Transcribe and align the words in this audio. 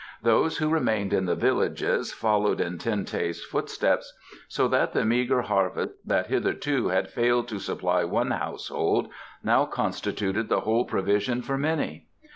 Those 0.23 0.57
who 0.57 0.67
remained 0.71 1.13
in 1.13 1.27
the 1.27 1.35
villages 1.35 2.11
followed 2.11 2.59
in 2.59 2.79
Ten 2.79 3.05
teh's 3.05 3.43
footsteps, 3.45 4.11
so 4.47 4.67
that 4.67 4.93
the 4.93 5.05
meagre 5.05 5.43
harvest 5.43 5.93
that 6.07 6.25
hitherto 6.25 6.87
had 6.87 7.11
failed 7.11 7.47
to 7.49 7.59
supply 7.59 8.03
one 8.03 8.31
household 8.31 9.09
now 9.43 9.65
constituted 9.65 10.49
the 10.49 10.61
whole 10.61 10.85
provision 10.85 11.43
for 11.43 11.55
many. 11.55 12.07